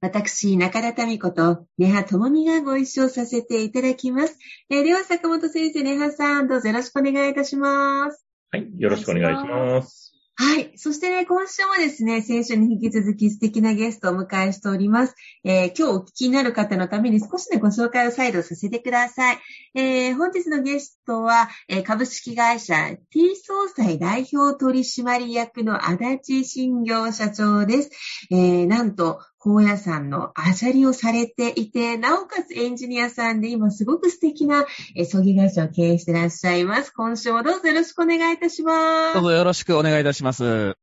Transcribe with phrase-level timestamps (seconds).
[0.00, 4.38] 私、中田民子と、根葉智美がご一緒させていただきます。
[4.70, 8.24] えー、では、坂本先生、根葉さん、どうぞよろしくお願いいたします。
[8.52, 10.08] はい、よろしくお願いします。
[10.40, 10.70] はい。
[10.76, 15.16] そしてね、今週もですね、先週に引き続き素敵なゲストをお迎えしております。
[15.42, 19.38] えー、今日お聞きになる方のために少しね、ご紹介を再度させてください。
[19.74, 22.76] えー、本日のゲストは、えー、株式会社
[23.10, 27.90] T 総裁代表取締役の足立新業社長です。
[28.30, 34.66] えー、なんと、高野山のあじゃりをされていて、なおかつエンジニアさんで今すごく素敵な
[35.04, 36.90] 葬儀会社を経営していらっしゃいます。
[36.90, 39.14] 今週もどうぞよろしくお願いいたします。
[39.14, 40.74] どうぞよろしくお願いいたします。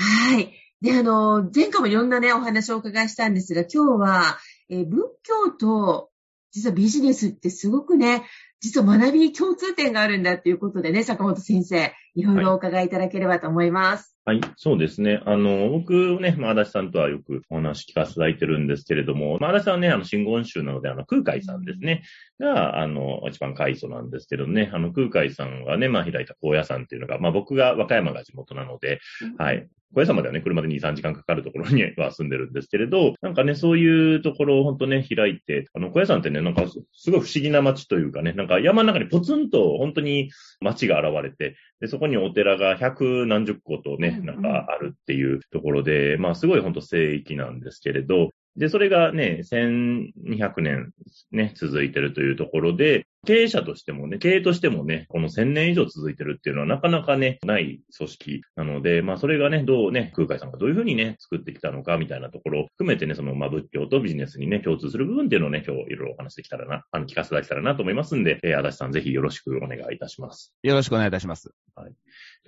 [0.00, 0.54] はい。
[0.80, 6.10] で、あの、前回もいろんなね、お話をお伺いしたんですが、今日は、え仏教と、
[6.52, 8.22] 実はビジネスってすごくね、
[8.60, 14.16] 実は学び共通点があるんだっていうことでね、坂本先生、いろいろお伺いいただければと思います。
[14.24, 15.22] はい、そうですね。
[15.24, 22.02] あの、僕ね、まあ、足立さんとはよくお話聞かせていただいてるんですけれども、まあ、足立さんはね、あの、真言宗なので、あの、空海さんですね、
[22.38, 29.00] が、あの、一番開祖なんですけどね、あの、空海さんがね、まあ、開いた高野山っていうのが、まあ、僕が和歌山が地元なので、
[29.38, 40.30] はい、小屋さんまではね、車で2、3時間かかるところに は住んでるんですけれど、なんかね、そういうところを本当ね、開いて、あの、小屋さんってね、なんかすごい不思議な街というかね、なんか山の中にポツンと本当に
[40.60, 50.90] 街が現れて、で、そこにお寺が百何十個とね、なんかあるっていうところで、まあすごい本当聖域なんですけれど、で、それがね、1200年
[51.30, 70.54] ね、続いてるというところで、経営者としてもね、経営としてもね、この1000年以上続いてるっていうのはなかなかね、ない組織なので、まあそれがね、どうね、空海さんがどういうふうにね、作ってきたのかみたいなところを含めてね、その、まあ仏教とビジネスにね、共通する部分っていうのをね、今日いろいろお話できたらな、あの、聞かせていただけたらなと思いますんで、えー、足立さんぜひよろしくお願いいたします。
[70.62, 71.50] よろしくお願いいたします。
[71.74, 71.92] はい。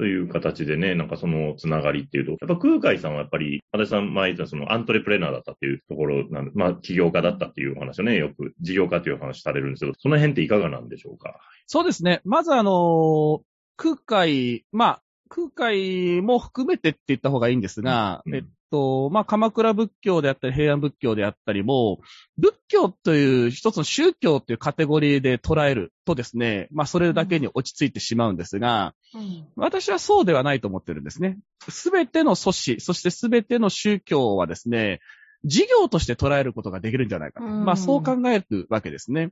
[0.01, 11.39] という形でね、なんかそのつながりっていうと、やっぱ空海さんはやっぱり、私さん前言ったそのアントレプレナーだったっていうところなんで、まあ起業家だったっていうお話をね、よく事業家という話されるんですけど、その辺っていかがなんでしょうか？
[11.67, 12.23] そうですね。
[12.25, 13.43] まずあの、
[13.77, 22.01] 空海、まあ、空海も含めてって言った方がいいんですが、うん、えっと、まあ、鎌倉仏教であったり、平安仏教であったりも、
[22.37, 31.39] 仏教という一つの宗教というカテゴリーで捉えるとですね、まあ、それだけに落ち着いてしまうんですが、うん、私はそうではないと思ってるんですね。
[31.69, 35.01] すべての組織、そしてすべての宗教はですね、
[35.45, 37.47] 事業として捉えることができるんじゃないかと。
[37.47, 39.31] うん、まあ、そう考えるわけですね。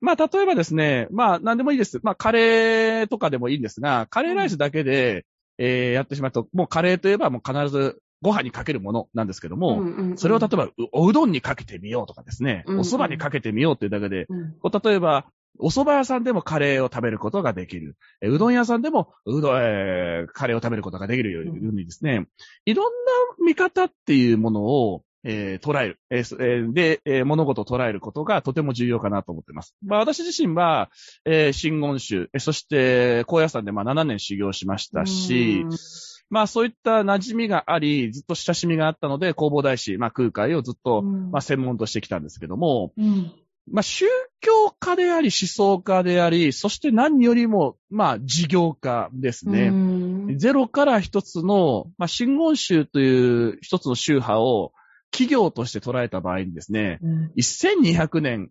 [0.00, 2.00] まあ、例えばですね、まあ、何でもいいです。
[2.02, 5.24] まあ、カレーとかでもいいんですが、カレーライスだけで、
[5.58, 15.26] えー、やってしまうと、もうカレーといえばもう必ずご飯にかけるものなんですけども、うんうんうん、それを例えばおうどんにかけてみようとかですね、うんうん、お蕎麦にかけてみようというだけで、うん、例えば、
[15.58, 17.96] お蕎麦屋さんでもカレーを食べることができる。
[18.22, 22.28] えうどん屋さんでもうどん、えー、カレーを食べることができるようにですね、うん、
[22.64, 22.92] いろん
[23.38, 29.74] な見方っていうものを、えー、捉える、えー、で、えー、物事を捉えることがとても重要かなと思っています。
[29.84, 30.90] まあ、私自身は、
[31.24, 35.64] えー、真言宗、そして、高野山でまあ7年修行しましたし、
[36.32, 43.30] まあそういった馴染みがあり、ずっと親しみがあったので、弘法大師、まあ空海をずっと、まあ専門としてきたんですけども、うん、
[43.70, 44.06] まあ宗
[44.40, 49.72] 教家であり、思想家であり、そして何よりも、まあ事業家ですね。
[50.36, 54.72] ゼロから一つの、まあ真言宗という一つの宗派を、
[55.12, 58.50] 企業として捉えた場合にですね、うん、1200年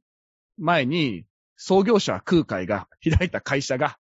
[0.57, 1.25] 前に
[1.57, 3.97] 創業者空海が開いた会社が、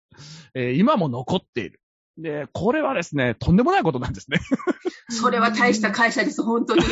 [0.55, 1.79] えー、今も残っている。
[2.17, 4.39] で、これはですね、とんでもないことなんですね。
[5.09, 6.81] それは大した会社です、本当に。
[6.81, 6.89] し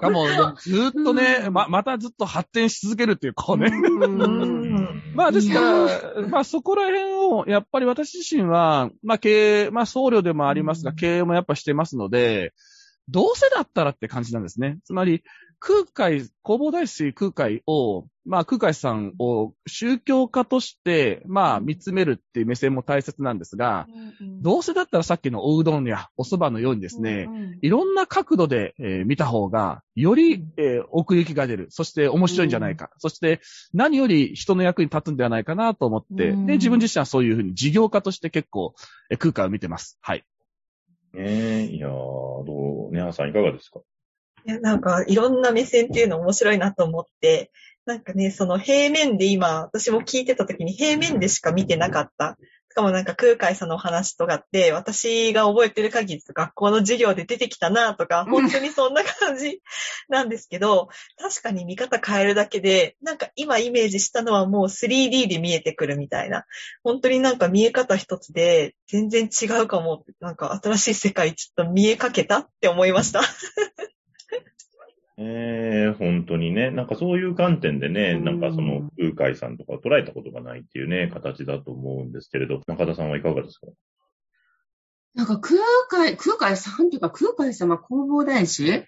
[0.00, 0.26] かも、
[0.56, 3.70] ずっとね、ま、またずっと発展し続けるっていう、こうね。
[5.14, 12.52] まあですから、まあそこら辺を、やっぱり私自身は、まあ経営、まあ僧侶でもありますが、経営もやっぱしてますので、
[13.08, 14.78] どうせだったらって感じなんですね。
[14.84, 15.22] つまり、
[15.60, 23.86] 空海、弘法大師空海を、まあ、空海さんを宗教家として、まあ、見つめるっていう目線も大切なんですが、
[24.42, 27.28] どうせだったらさっきのおうどんやお蕎麦のようにですね、
[27.62, 31.66] いろんな角度で、えー見た方が、より、えー奥行きが出る。
[31.70, 32.90] そして面白いんじゃないか。
[32.98, 33.40] そして、
[33.72, 38.74] 何より人の役に立つんではないかなと思って、うんで、自分自身はそういうふうに事業家として結構、
[39.10, 39.98] えー空海を見てます。
[40.02, 40.24] はい。
[41.14, 43.80] ねえ、いや、どう、ねはさんいかがですか？
[44.46, 47.50] いや、なんか、いろんな目線っていうの面白いなと思って、
[47.86, 52.36] なんかね、その平面で今、私も聞いてた時に平面でしか見てなかった。
[52.74, 59.62] しかもなんか空海さんのお話とかって、私が覚えてる限り学校の授業で出てきたなとか、 本当にそんな感じ
[60.08, 66.46] なんですけど、確かに見方変えるだけで、なんか今イメージしたのはもう 3D で見えてくるみたいな。
[66.82, 70.04] 本当になんか見え方一つで全然違うかも。
[70.18, 73.20] なんか新しい世界ちょっと見えかけたって思いました。
[75.16, 78.24] ええ本当にね、なんかそういう観点でね、うん。
[78.24, 83.68] なんかその空海さんとかを捉えたことがないっていうね、形だと思うんですけれど、中田さんはいかがですか？
[85.14, 88.84] なんか空海、空海さんというか空海様弘法大師？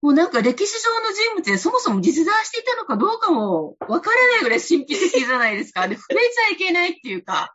[0.00, 5.86] もうなんか歴史上の人物でそもそも実在していたのかどうかもわからないぐらい神秘的じゃないですか。
[5.86, 7.54] で、触れちゃいけないっていうか、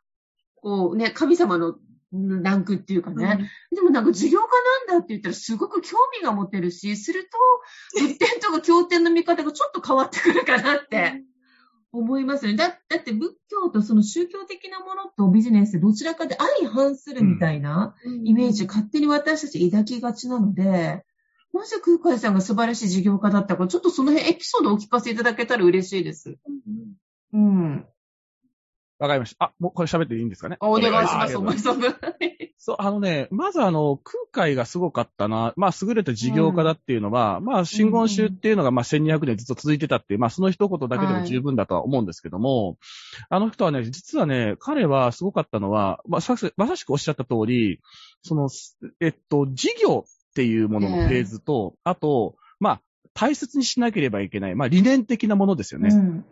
[0.56, 1.76] こうね、神様の
[2.12, 3.50] ランクっていうかね。
[3.72, 4.46] でもなんか授業家
[4.88, 11.24] なんだって言ったらすごく興味が持てるし、すると、仏典とか経典の見方がちょっと変わってくるかなって
[11.92, 12.58] 思いますよね。
[12.58, 21.04] だだって仏教とその宗教的なものとビジネスどちらかで相反するみたいなイメージ勝手に私たち抱きがちなので、
[21.54, 26.38] なぜ空海さんが素晴らしい事業家だったか、ちょっとその辺エピソードをお聞かせいただけたら嬉しいです。
[27.34, 27.86] うん。
[29.00, 29.46] わかりました。
[29.46, 30.58] あ、もうこれ喋っていいんですかね？
[30.60, 31.82] お願いしあます、ありがとうお前さん。
[32.58, 42.78] そう、あのね、まずあの、空海がすごかったな、まあ、優れた事業家だっていうのは、まあ、真言宗っていうのが、まあ、1200年ずっと続いてたっていう、まあ、その一言だけでも十分だとは思うんですけども、
[43.30, 47.80] あの人はね、実はね、彼はすごかったのは、まあ、さまさしくおっしゃった通り、
[48.24, 48.50] その、
[49.00, 52.82] えっと、事業っていうもののフェーズと、あと、まあ、
[53.20, 55.90] 大切にしなければいけない、まあ、理念的なものですよね。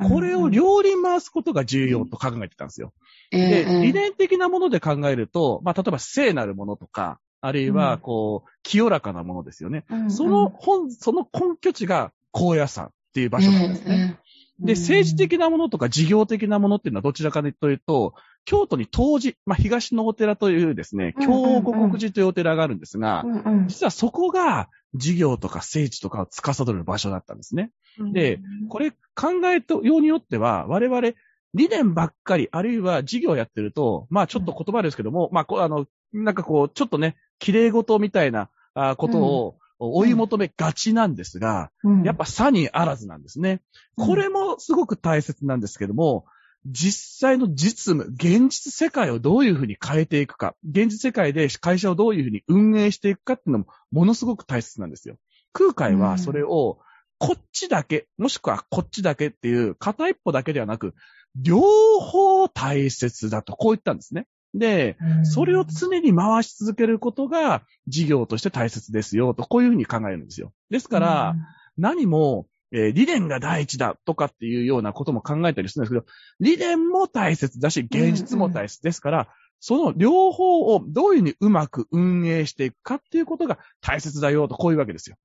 [0.08, 2.94] これを両輪回すことが重要と考えてたんですよ。
[3.32, 9.86] で、理念的なもので考えると、まあ、例えば聖なるものとか、あるいは、こう、清らかなものですよね。
[10.10, 14.20] その本、その根拠地が高野山っていう場所なんですね。
[14.60, 18.14] で、政治的なものとか事業的なものっていうのはどちらかというと、
[18.46, 21.62] 京都に東寺、まあ、東のお寺というですね、うんうんうん。
[21.62, 23.68] 京五国寺というお寺があるんですが、うんうん。
[23.68, 27.72] 実はそこが事業とか政治とかを司る場所だったんですね。
[28.14, 28.40] で、
[28.70, 31.14] これ考えとようによっては、我々、
[31.54, 42.04] 理念ばっかり、あるいは事業をやってると、まあちょっと言葉ですけども、まあこう、あの、なんかこう、ちょっとね、綺麗事みたいなあことを追い求めがちなんですが、うん。
[42.04, 43.62] やっぱ差にあらずなんですね。
[43.98, 44.08] うん。
[44.08, 46.26] これもすごく大切なんですけども、
[46.66, 55.18] 実際の実務、現実世界をどういうふうに変えていくか、現実世界で会社をどういうふうに運営していくかっていうのもものすごく大切なんですよ。
[55.54, 56.80] 空海はそれを、
[57.18, 60.96] こっちだけ、もしくはこっちだけっていう片一歩だけではなく、
[61.36, 61.60] 両
[62.00, 64.28] 方大切だと、こう言ったんですね。
[64.54, 70.52] で、それを常に回し続けることが事業として大切ですよと、こういうふうに考えるんですよ。
[70.70, 71.36] ですから、、
[71.78, 76.06] 何も、えー理念が第一だとかっていうようなことも考えたりするんですけど、
[76.40, 79.28] 理念も大切だし、現実も大切ですから、
[79.60, 85.16] その両方をどういうふうにうまく運営していくかっていうことが大切だよと、こういうわけですよ。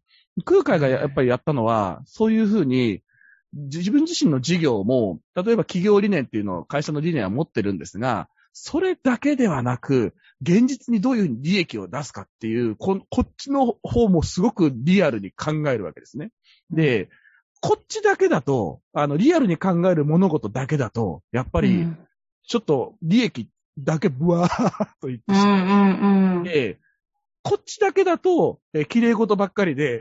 [0.45, 3.03] 空海がやっぱりやったのは、そういうふうに、
[3.53, 16.31] 自分自身の事業も、例えば企業理念っていうのを会社の理念は持ってるんですが、それだけではなく、現実にどういうふうに利益を出すかっていう、ここっちの方もすごくリアルに考えるわけですね。
[16.71, 17.11] で、
[17.61, 21.87] こっちだけだと、あの、リアルに考える物事だけだと、やっぱり、
[22.47, 23.49] ちょっと利益
[23.79, 26.43] だけブワーっと言ってしまうんうんうん。
[26.43, 26.79] って、
[27.43, 30.01] こっちだけだと、えー綺麗事ばっかりで、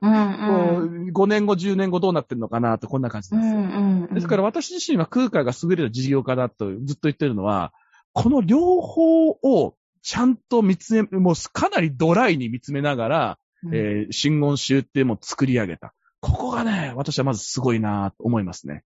[0.00, 3.52] うん もううん5年後、10年後どうなってるのかなと、こんな感じですよ。
[3.52, 4.14] んうん。
[4.14, 7.72] ですから私自身は空海が優れた事業家だとずっと言ってるのは、
[8.12, 15.94] この両方をちゃんと見つめ、もうかなりドライに見つめながら、うん、えー、真言宗っていうのを作り上げた。
[16.22, 18.84] ここがね、私はまずすごいなと思いますね。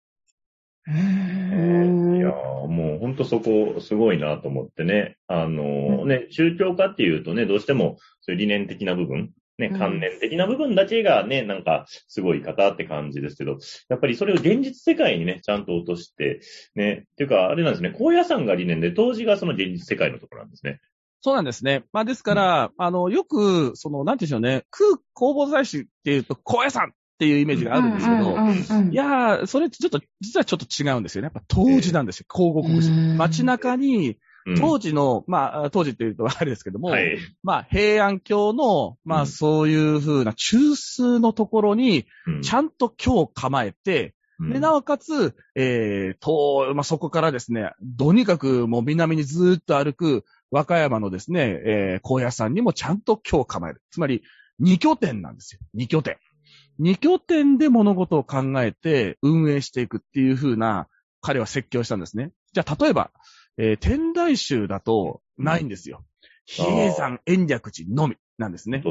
[0.86, 5.18] うんいやーもう本当そこすごいなと思ってね。
[5.28, 13.58] あのーね、宗教家っていうとね、どうしてもそういう理念的な部分、ね、うん観念的な部分だけがね、なんかすごい方って感じですけど、
[13.90, 16.42] やっぱりそれを現実世界にね、ちゃんと落として、
[16.76, 20.82] ね、っていうか、あれなんですね、高野山が理念で、当時がその現実世界のところなんですね。
[21.22, 21.86] そうなんですね。
[21.94, 26.92] まあですから、あの、よく、その、なんていうんでしょうね、空、公募祭祀っていうと、高野山
[27.24, 31.28] っていうイメージがあるんですけど、うんうんうんいやー、それってちょっと、実はちょっと違うんですよね。
[31.28, 32.26] やっぱ当時なんですよ。
[32.34, 33.18] 広告口うん。
[33.18, 34.16] 街中に、うん
[34.60, 37.18] 当時の、まあ、当時って言うとあれですけども、はい。
[37.44, 53.82] まあ、平安京の、まあ、うんそういう風な中枢のところに、うんちゃんと今日構えて、で、なおかつ、えー、と、まあ、そこからですね、とにかくもう南にずーっと歩く、和歌山のですね、えー、高野山にもちゃんと今日構える。
[53.92, 54.24] つまり、
[54.60, 55.62] 二拠点なんですよ。
[55.74, 56.18] 二拠点。
[56.80, 60.88] 二拠点で物事を考えて運営していくっていう風な、
[61.22, 62.32] 彼は説教したんですね。
[62.54, 63.12] じゃあ、例えば、
[63.58, 66.04] えー、天台宗だと、ないんですよ。
[66.46, 68.84] 比叡山延暦寺のみなんですね。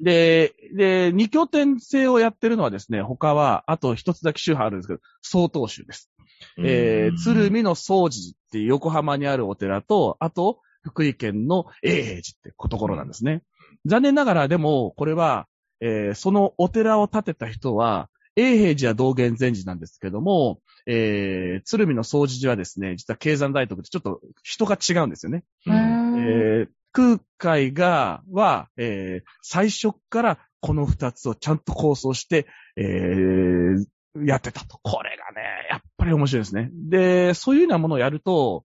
[0.00, 6.10] で、で、二拠点制をやってるのはですね、他は、あと一つだけ宗派あるんですけど、曹洞宗です。
[6.58, 6.64] だ。
[6.64, 7.58] えー、鶴見。
[7.58, 13.42] 見の宗寺っていう横浜にあるお寺と、あと、福井県の永平寺ってところなんですね。
[13.86, 15.46] 残念ながら、でも、これは、
[15.82, 25.44] えー、そのお寺を建てた人は、永平寺は道元禅師なんですけども、えー、鶴見の宗寺寺はですね、実は経山大徳ってちょっと人が違うんですよね。
[25.66, 25.74] うん
[26.18, 32.46] えー空海が、は、えー最初からこの二つをちゃんと構想して、
[32.76, 33.84] えー
[34.26, 34.78] やってたと。
[34.82, 36.70] これがね、やっぱり面白いですね。
[36.74, 38.64] で、そういうようなものをやると、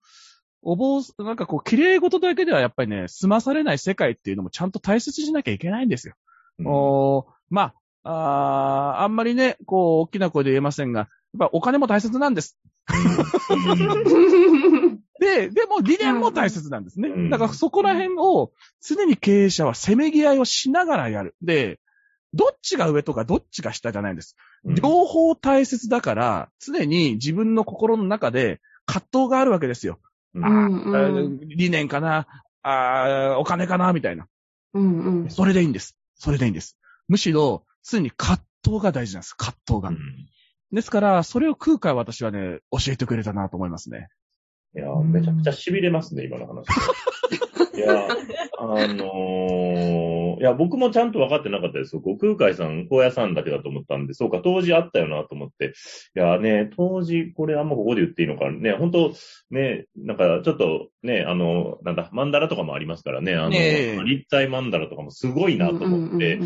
[0.62, 6.16] お坊、なんかこう、綺麗事だけではやっぱりね、済まされない世界っていうのもちゃんと大切にしなきゃいけないんですよ。
[6.60, 6.68] うん。
[6.68, 7.34] おー。
[7.50, 7.74] ま
[8.04, 11.10] あ、あーあんまりね、こう、大きな声で言えませんが、やっ
[11.40, 12.58] ぱお金も大切なんです。
[15.20, 16.84] で、でも理念も大切なん。
[16.84, 17.10] ですね。
[17.10, 17.30] うん。
[17.30, 21.36] だからそこら辺を常に経営者はせめぎ合いをしながらやる。
[21.42, 21.80] で、
[22.34, 24.16] どっちが上とかどっちが下じゃないん。
[24.16, 24.36] です。
[24.64, 24.76] うん。
[24.76, 30.00] 両方大切だから、常に自分の心の中で葛藤があるわけですよ。
[30.34, 30.46] うん。
[30.46, 31.40] あーうん。
[31.48, 32.28] 理念かな
[32.62, 34.28] あーお金かなみたいな。
[34.74, 35.24] うん。
[35.24, 35.30] うん。
[35.30, 35.72] それでいいん。
[35.72, 35.97] です。
[36.18, 36.78] それでいいんです。
[37.08, 39.34] むしろ、常に葛藤が大事なんです。
[39.34, 39.90] 葛藤が。
[39.90, 39.98] うん
[40.72, 44.10] ですから、それを空海は私はね、教えてくれたなと思いますね。
[44.76, 46.66] いや、めちゃくちゃ痺れますね、今の話。
[47.78, 48.08] いや、
[48.60, 51.96] あのーいや、僕もちゃんと分かってなかったです。
[51.96, 52.02] よ。
[52.02, 55.74] こう空海さん、高野山だけだと思ったんで、そうか、当時あったよなと思って。
[56.16, 59.14] いやね、当時、これあんまここで言っていいのかね、本当
[59.50, 63.98] ね、なんかちょっとね、あの、なんだ、マンダラとかもありますからね、あの、え。
[64.00, 66.40] え立体マンダラとかもすごいなと思って、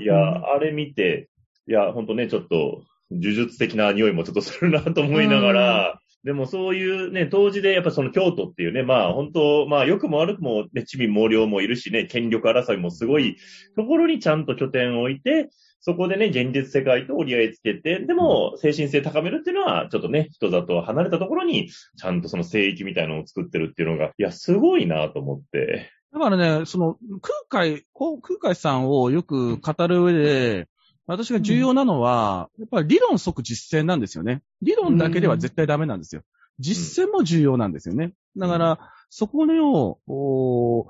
[0.00, 0.16] いや、
[0.52, 1.28] あれ見て、
[1.68, 13.36] いや、ほんとね、ちょっと、呪術的な匂いもちょっとするなと思いながら、でもそういうね、当時でやっぱその京都っていうね、まあ本当、まあ良くも悪くもね、地味猛量もいるしね、権力争いもすごい
[13.76, 25.92] ところにちゃんと拠点を置いて、そこでね、現実世界と折り合いつけて、でも精神性高めるっていうのは、ちょっとね、人里を離れたところに、ちゃんとその聖域みたいなのを作ってるっていうのが、いや、すごいなと思って。
[26.12, 30.66] だからね、その、空海、空海さんをよく語る上で、
[31.06, 34.42] 私が重要なのは、やっぱり理論即実践なんですよね。
[34.62, 36.22] 理論だけでは絶対ダメなんですよ。
[36.58, 38.12] 実践も重要なんですよね。
[38.36, 38.78] だから、
[39.10, 40.86] そこを、おー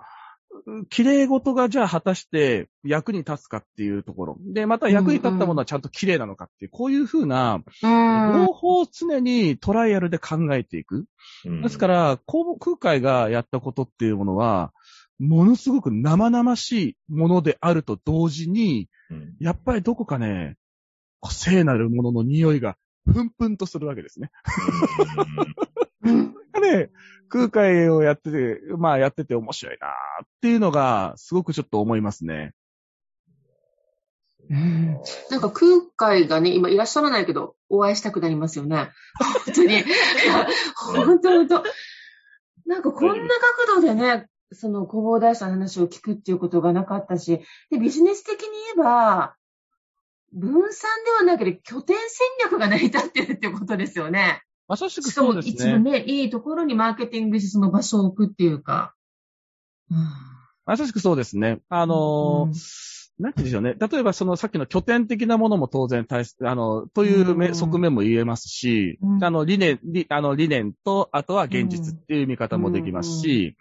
[0.88, 4.36] 綺麗事がじゃあ果たして役に立つかっていうところ。
[4.40, 11.06] で、また役に立ったものはちゃんと綺麗なのかっていう、こういうふうな、うん両方常にトライアルで考えていく。
[11.44, 14.72] うんですから、こう空海がやったことっていうものは、
[15.18, 20.56] ものすごく生々しいものであると同時に、うんやっぱりどこかね、
[21.20, 24.30] こう聖なるものの匂いが、ふんふんとするわけですね。
[26.02, 26.90] うん ね、
[27.28, 32.52] 空海をやってて、まあやってて面白いなっていうのが、すごくちょっと思いますね。
[34.48, 34.96] うん
[35.30, 38.90] なんか空海がね、今いらっしゃらないけど、お会いしたくなりますよね。
[39.44, 39.84] 本当に。
[40.74, 41.64] 本当本当。
[42.66, 43.34] なんかこんな
[43.66, 49.36] 角度でね、その弘法大師の話を聞くっていうことがなかったし、で、ビジネス的に言えば、
[50.32, 54.42] 分散ではなくて拠点戦略が成り立ってるっていうことですよね。
[54.68, 55.54] まさしくそうですね。
[55.54, 58.94] 一部ね、いいところにマーケティングしてその場所を置くっていうか。
[59.90, 59.98] うん
[60.66, 61.60] まさしくそうですね。
[61.68, 63.76] あのーなんて言うんでしょうね。
[63.90, 73.56] 例えばそのさっきの拠点的なものも当然大切、あの、というめうん側面も言えますし、うんあの理念、理あの理念と、あとは現実っていう見方もできますし、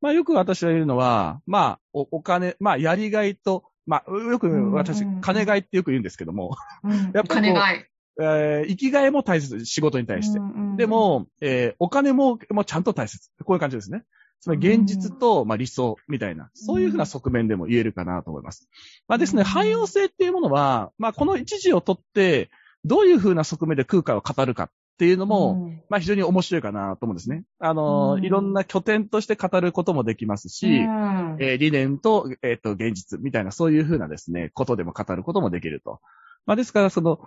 [0.00, 7.86] まあよく私が言うのは、まあおお金、まあやりがいと、まあよく私、うん金がいってよく言うんですけども、うん やっぱ金がい。
[8.20, 10.38] えー生きがいも大切、仕事に対して。
[10.38, 13.30] うんうんで、も、えーお金も、もうちゃんと大切。
[13.44, 14.04] こういう感じですね。
[14.40, 18.68] つまり現実と、まあ、理想みたいな、そういうふうな側面でも言えるかなと思います。
[19.06, 22.50] まあですね、うん汎用性っていうものは、まあこの一時をとって、
[22.84, 27.44] どういうふうな側面で空海を語るかっていうのも、うんまあ非常に面白いかなと思うんですね。
[27.58, 36.00] あのーうんいろんな拠点として語ることもできますし、うんえー理念と、えっ、と、現実みたいな、そういうふうなですね、ことでも語ることもできると。
[36.44, 37.18] まあですから、その、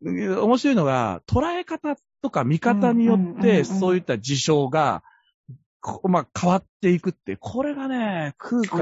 [0.00, 5.08] うん面白いのが、捉え方とか見方によって、そういった事象が、こ
[6.08, 8.78] まあ変わっていくって、これがね、空海の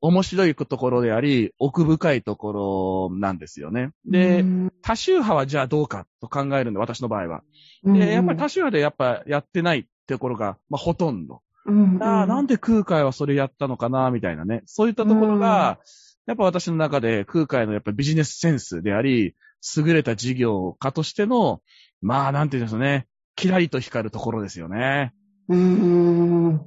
[0.00, 0.54] 面白い。
[0.54, 3.90] ところであり、奥深いところなんですよね。
[4.04, 7.42] で、うん多宗派はじゃあどうかと考えるんで、私の場合は。
[7.84, 11.42] うんで、やっぱり多宗派でやっぱやってないってところが、まあほとんど。
[11.66, 14.62] うんうんああ、なんで空海はそれやったのかな、みたいなね。
[14.66, 15.78] そういったところが、
[16.26, 19.34] やっぱ私の中で空海のやっぱビジネスセンスであり、
[19.76, 21.60] 優れた事業家としての、
[22.00, 25.12] まあ、なんていうんですかね、キラリと光るところですよね。
[25.50, 26.66] うーん。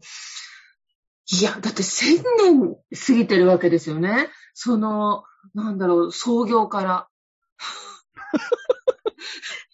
[1.32, 4.28] いや、だって千年過ぎてるわけですよね。
[4.54, 5.24] その、
[5.54, 7.08] なんだろう、創業から。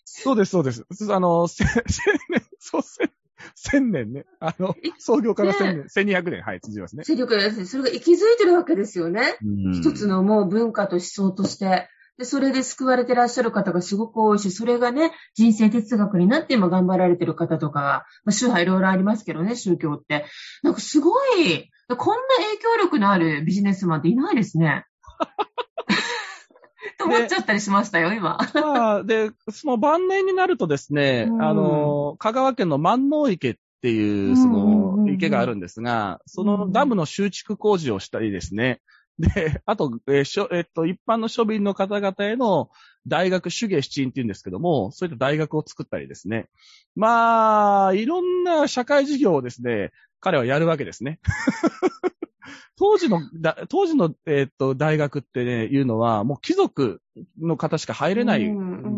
[0.05, 0.85] そうです、そうです。
[1.11, 1.83] あの、千千
[2.29, 3.11] 年、そう、千
[3.55, 4.25] 千年ね。
[4.39, 7.03] あの、創業から千年、千二百年、はい、続きますね。
[7.03, 9.37] 勢力がですね、それが息づいてるわけですよね。
[9.73, 10.17] 一つの。
[10.17, 11.89] のもう文化と思想として。
[12.19, 17.87] で、それで救われてらっしゃる方がすごく多いし、それがね、人生哲学になって今頑張られてる方とかが、
[18.25, 20.25] まあ、宗派いろいろありますけどね、宗教って。
[20.61, 24.83] なんかすごい、こんな影響力のあるビジネスマンっていないですね。
[26.99, 28.37] と思っちゃったりしましたよ、今。
[28.53, 38.81] まあ、で、その晩年になるとですね、うんあの、香川県の万能池っていう、その池があるんですが、そのダムの修築工事をしたりですね、
[39.19, 42.69] で、あと、えーしょえっと、一般の庶民の方々への
[43.05, 46.47] 大学手芸七院っていうんですけども、そういった大学を作ったりですね。
[46.95, 51.19] まあ、いろんな社会事業をですね、彼はやるわけですね。
[52.77, 57.01] 当時の、だ当時の、えっと、大学ってね、いうのは、もう貴族
[57.41, 58.49] の方しか入れない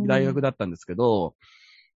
[0.07, 1.33] 大学だったんですけど、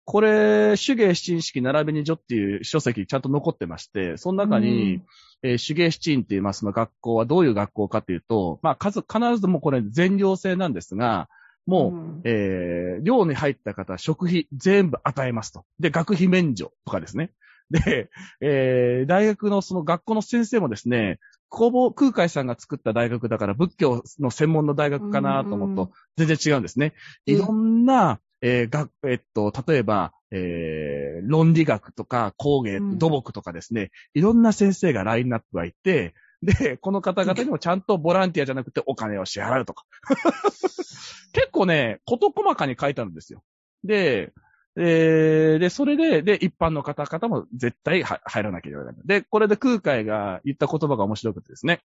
[0.05, 5.01] これ、手芸七院式並びに女っていう書籍ちゃんと残ってまして、その中に、
[5.43, 11.29] えー手芸七院って言いますの学校はどういう学校かというと、まあ、数、必ずともこれ全寮制なんですが、
[11.67, 15.65] もう、んえー寮に入った方、食費全部与えますと。
[15.81, 17.31] で、学費免除とかですね。
[17.71, 26.95] で、えー大学のその学校の先生もですね、工房空海さんが作った大学だから仏教の専門の大学かなと思うと、全然違うんですね。
[27.27, 39.87] いろんな、えー学えっと、例えば、えー論理学とか工芸、うん土木とかですね、いろんな先生がラインナップがいて、で、この方々にもちゃんとボランティアじゃなくてお金を支払うとか。
[41.33, 43.42] 結構ね、事細かに書いてあるんですよ。
[43.83, 44.35] で、
[44.76, 48.94] えーで、それで、で、一般の方々も絶対は入らなきゃいけない。
[49.07, 51.80] で、これで空海が言った言葉が面白くてですね。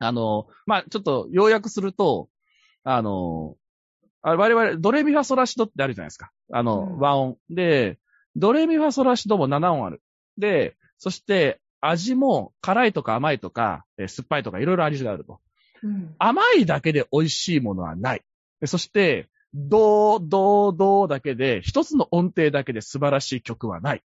[0.00, 2.28] あの、まあ、ちょっと要約すると、
[2.82, 3.56] あの、
[4.22, 6.30] あ我々、ドレミファソラシドってあるじゃないですか。
[6.52, 7.36] あの、うん和音。
[7.50, 7.98] で、
[8.36, 10.02] ドレミファソラシドも7音ある。
[10.36, 15.40] で、そして、味も辛いとか甘いとか、えー酸っぱいとかいろいろ味があると。
[15.82, 18.22] うん甘いだけで美味しいものはない。
[18.60, 24.02] でそして、ドー、ドー、ドーだけで、一つの音程だけで素晴らしい曲はない。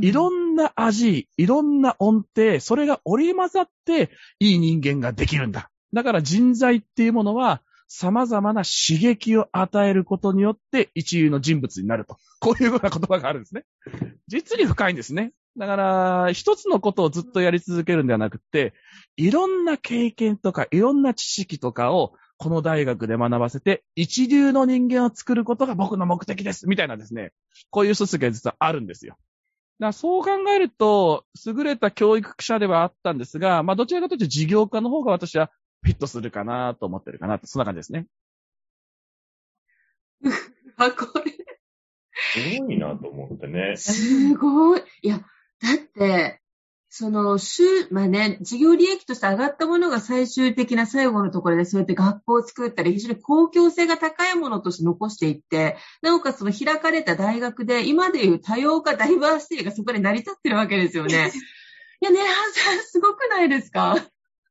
[0.00, 5.70] いろんな味、いろんな音程、それが織り交ざって、いい人間ができるんだ。
[5.92, 12.18] だから人材っていうものは、様々な刺激を与えることによって一流の人物になると。
[12.38, 13.64] こういうような言葉があるんですね。
[14.28, 15.32] 実に深いんですね。
[15.56, 18.74] だから、一つのことをずっとやり続けるんではなくて、
[19.16, 26.68] いろんな経験とか、いろんな知識とかを、この大学で学ばせて、一流の人間を作ることが僕の目的です。
[26.68, 27.32] みたいなですね。
[27.70, 29.16] こういう卒が実はあるんですよ。
[29.80, 35.50] だそう考えると、優れた教育者ではあったんですが、まあどちらかというと事業家の方が私は
[35.82, 38.06] フィットするかなと思ってるかなと、そんな感じですね。
[40.76, 41.32] あ、これ、
[42.32, 43.76] すごいなと思ってね。
[43.76, 44.82] すごい。
[45.02, 45.24] いや、だ
[45.74, 46.40] って、
[46.92, 61.30] その、週、まあね、事業利益として上がったものが最終的な最後のところでそうやって学校を作ったり、非常に公共性が高いものとして残していって、なおかつその開かれた大学で、今でいう多様化、ダイバーシティがそこで成り立ってるわけですよね。
[62.02, 63.96] いや、ねはさん、すごくないですか？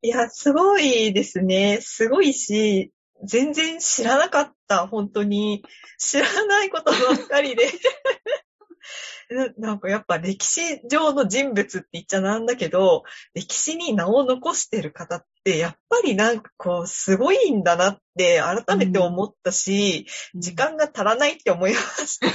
[0.01, 1.79] いや、すごいですね。
[1.81, 2.91] すごいし、
[3.23, 5.63] 全然知らなかった、本当に。
[5.97, 7.67] 知らないことばっかりで。
[9.29, 22.27] ななんかやっぱ歴史上の人物って言っちゃなんだけど、歴史に名を残してる方って、やっぱりなんかこう、すごいんだなって改めて思ったし、時間が足らないって思いました。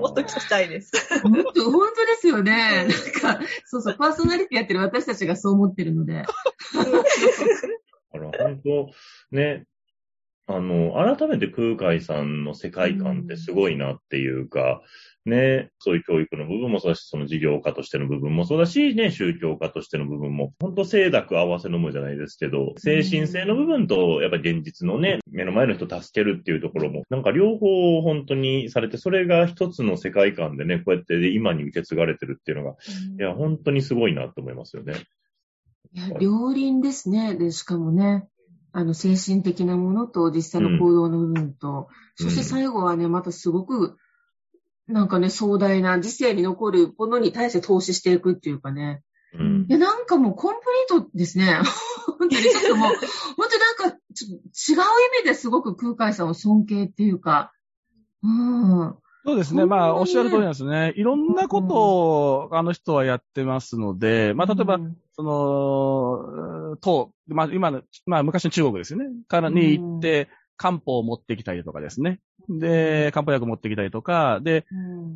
[0.00, 0.92] もっと聞きたいです。
[1.22, 2.86] 本当、本当ですよね。
[3.22, 6.24] なんか、そうそう、パーソナリティやってる私たちがそう思ってるので。
[8.12, 9.66] だから本当、ね、
[10.56, 14.82] あの、改めて空海さんの世界観ってすごいなっていうか、
[15.26, 32.76] ね、そういう教育の部分もそうだし、その事業家としての部分もそうだし、ね、宗教家としての部分も、本当清濁合わせのむじゃないですけど、精神性の部分と、やっぱり現実のね、目の前の人助けるっていうところも、なんか両方本当にされて、それが一つの世界観でね、こうやって今に受け継がれてるっていうのが、
[33.18, 34.94] いや、本当にすごいなと思いますよね。
[35.92, 37.34] いや、両輪ですね。
[37.34, 38.26] で、しかもね、
[38.72, 41.88] あの、精神的なものと実際の行動の部分と、
[42.20, 43.96] うん、そして最後はね、またすごく、
[44.86, 49.02] なんかね、壮大な時世に残るものに対して投資していくっていうかね。
[49.32, 50.60] うん、いや、なんかもうコンプ
[50.92, 51.60] リートですね。
[52.18, 52.88] 本当にちょっともう、
[53.36, 54.78] 本当なんかちょっと違う
[55.18, 57.52] 意味ですごく空海さんを尊敬っていうか、
[58.22, 58.96] うん。
[59.24, 59.66] そうですね。
[59.66, 60.94] まあ、おっしゃる通りなんですね。
[60.96, 64.78] いろんなことを、あの人はやってますので、まあ、例えば、
[65.12, 69.06] その、と、まあ、今の、まあ、昔の中国ですよね。
[69.28, 70.28] からに行って、
[70.60, 72.20] 漢方を持ってきたりとかですね。
[72.50, 74.66] で、漢方薬持ってきたりとか、で、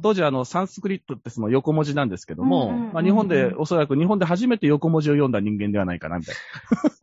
[0.03, 6.35] 当時あの、サンスクリットってその横文字なんですけども、まあ、日本で、おそらく日本で初めて横文字を読んだ人間ではないかな、みたい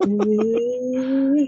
[0.08, 0.16] な。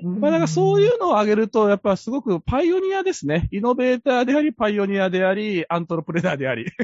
[0.21, 3.49] まあ、だからそういうのを挙げると、やっぱすごくパイオニアですね。
[3.51, 6.67] イノベーターであり、パイオニアであり、アントロプレダーであり。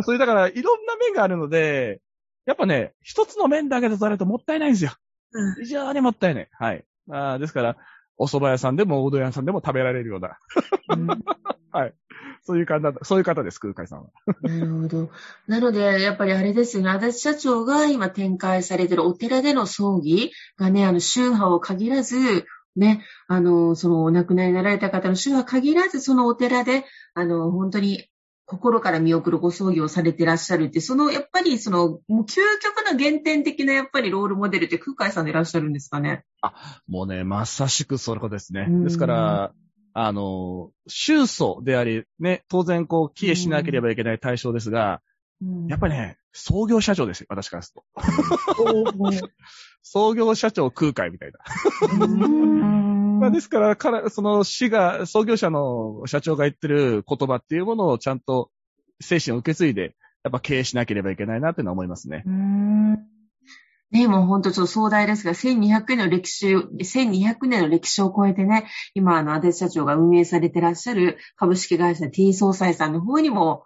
[0.00, 2.00] そういう、だから、いろんな面があるので、
[2.46, 4.92] やっぱね、一つの面だけで取れるともったいないんですよ。
[5.60, 6.48] 非常にもったいない。
[6.50, 6.84] はい。
[7.10, 7.76] あですから、
[8.18, 10.38] お蕎麦屋さんでも、おうどん屋さんでも食べられるような。
[11.70, 11.94] はい。
[12.42, 14.10] そういう方、そういう方です、空海さんは。
[14.42, 15.10] なるほど。
[15.46, 28.08] なので、やっぱりあれですよね、足立社長が今展開されているお寺での葬儀がね、あの、宗派を限らず、ね、あの、そのお亡くなりになられた方の宗派限らず、そのお寺で、あの、本当に
[28.48, 36.24] 心から見送るご葬儀をされていらっしゃるって、その、やっぱり、その、もう究極の原点的な、やっぱりロールモデルって空海さんでいらっしゃるんですかね？
[36.40, 36.54] あ、
[36.88, 38.66] もうね、まさしくそれですね。
[38.84, 39.52] ですから、
[39.92, 45.02] あの、宗祖であり、ね、当然こう、帰依しなければいけない対象ですが、
[45.68, 47.82] やっぱりね、創業社長ですよ、私からする
[48.56, 48.94] と。
[49.82, 52.87] 創業社長空海みたいな。
[53.18, 58.50] まあ、ですから、から、その死が、創業者の社長が言ってる言葉っていうものをちゃんと
[59.00, 62.22] 精神を受け継いで、やっぱ経営しなければいけないなっていうのは思いますね。
[62.26, 63.18] うん
[63.90, 73.64] ね、もう本当ちょっと壮大ですが、1200年の歴史、1200年の歴史を超えてね、今、あの、アデス社長が運営されてらっしゃる株式会社 T 総裁さんの方にも、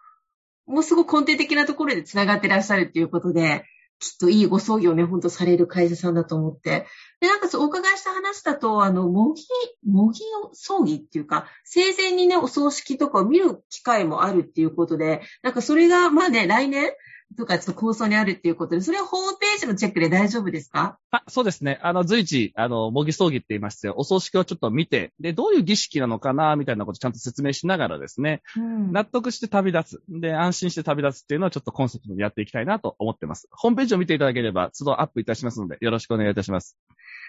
[0.67, 3.65] もうすごく根底的なところで繋がってらっしゃるっていうことで、
[4.03, 6.87] きっといいご葬儀をね、ほんとされる会社さんだと思って。
[7.21, 9.45] で、なんかそう、お伺いした話だと、あの、模擬、
[9.89, 10.21] 模擬
[10.53, 16.91] 葬儀っていうか、生前にね、お葬式とかを見る機会もあるっていうことで、なんかそれが、まあね、来年、
[17.37, 20.99] とかちょっと構想にあるっていうことで、それはホームページのチェックで大丈夫ですか？
[21.11, 21.79] あ、そうですね。
[21.83, 30.03] あの、随時、あの、模擬葬儀って言いましてお葬式をちょっと見て、で、どういう儀式なのかな、みたいなことをちゃんと説明しながらですね、うん、納得して旅立つ。
[30.21, 33.49] で、安心して旅立つっていうのをちょっとコンセプトでやっていきたいなと思ってます。
[33.51, 36.77] ホームページを見ていただければ、都度アップいたしますので、よろしくお願いいたします。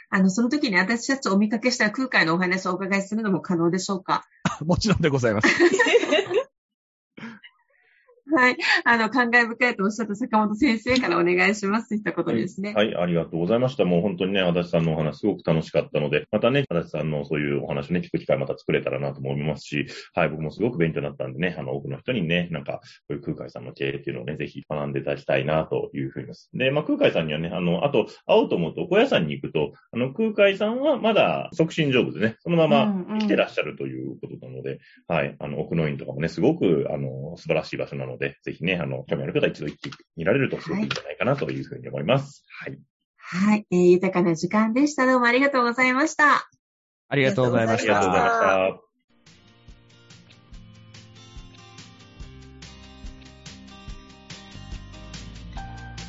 [0.10, 4.26] あの、その時に私たちお見かけした空海のお話をお伺いするのも可能でしょうか？
[4.66, 5.48] もちろんでございます。
[8.34, 8.58] はい。
[8.84, 11.90] あの、感慨深いとおっしゃった坂本先生からお願いします。
[11.90, 12.88] といったことですね、はい。
[12.88, 13.86] はい、ありがとうございました。
[13.86, 26.50] もう本当にね、足立さんのお話すごく楽しかったので、またね、足立さんのそういうお話をね、聞く機会また作れたらなと思いますし、はい、僕もすごく勉強になったんでね、あの、多くの人にね、なんか、こういう空海さんの経営っていうのをね、ぜひ学んでいただきたいなというふうにです。
[26.54, 34.78] で、まあ、空海さんにはね、あの、あと、会おうと思うと、小屋さんに行くと、あの、空海さんはまだ促進上手でね、そのまま生きてらっしゃるということなので、うん
[35.10, 42.44] うん、はい、あの、奥の院とかもね、すごく、あの、素晴らしい場所なので、ぜひね、あの、興味ある方は一度行ってみられるとすごくいいんじゃないかなというふうに思います。
[42.60, 42.80] はい。
[43.18, 43.66] はい。
[43.72, 45.06] えー、豊かな時間でした。
[45.06, 46.50] どうもありがとうございました。
[47.10, 47.98] ありがとうございました。
[47.98, 48.84] ありがとうございました。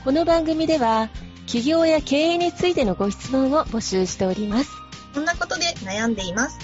[0.05, 1.09] この番組では、
[1.47, 4.71] 企業や経営についてのご質問を募集しております。
[5.15, 6.59] こんなことで悩んでいます。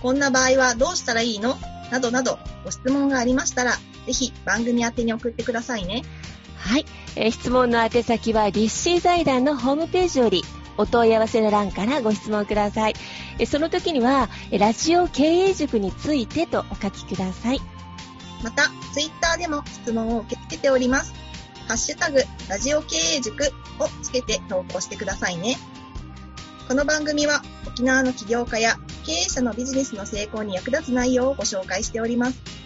[0.00, 1.56] こんな場合はどうしたらいいの？
[1.90, 3.72] などなど、ご質問がありましたら、
[4.06, 6.02] ぜひ番組宛てに送ってくださいね。
[6.56, 6.86] はい。
[7.16, 10.44] えー、質問の宛先は、立志財団のホームページより、
[10.78, 12.94] お問い合わせの欄からご質問ください。
[13.38, 17.60] えその時には、ラジオ経営塾についてとお書きください。
[18.42, 21.12] また、ツイッターでも質問を受け付けております。
[21.66, 23.44] ハッシュタグ、ラジオ経営塾
[23.78, 25.56] をつけて投稿してくださいね。
[26.68, 32.65] この番組は沖縄の起業家や経営者のビジネスの成功に役立つ内容をご紹介しております。